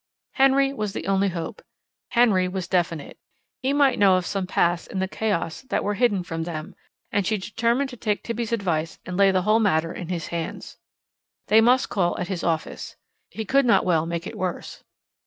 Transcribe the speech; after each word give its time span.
Henry 0.31 0.73
was 0.73 0.93
the 0.93 1.05
only 1.05 1.29
hope. 1.29 1.61
Henry 2.09 2.47
was 2.47 2.67
definite. 2.67 3.19
He 3.61 3.71
might 3.71 3.99
know 3.99 4.17
of 4.17 4.25
some 4.25 4.47
paths 4.47 4.87
in 4.87 4.97
the 4.97 5.07
chaos 5.07 5.61
that 5.69 5.83
were 5.83 5.93
hidden 5.93 6.23
from 6.23 6.41
them, 6.41 6.73
and 7.11 7.23
she 7.23 7.37
determined 7.37 7.91
to 7.91 7.97
take 7.97 8.23
Tibby's 8.23 8.51
advice 8.51 8.97
and 9.05 9.15
lay 9.15 9.29
the 9.29 9.43
whole 9.43 9.59
matter 9.59 9.93
in 9.93 10.07
his 10.09 10.29
hands. 10.29 10.79
They 11.49 11.61
must 11.61 11.89
call 11.89 12.17
at 12.19 12.29
his 12.29 12.43
office. 12.43 12.95
He 13.29 13.45
could 13.45 13.63
not 13.63 13.85
well 13.85 14.07
make 14.07 14.25
it 14.25 14.35
worse. 14.39 14.83